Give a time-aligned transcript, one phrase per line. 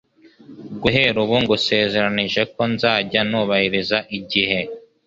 [0.81, 4.59] Guhera ubu, ngusezeranije ko nzajya nubahiriza igihe.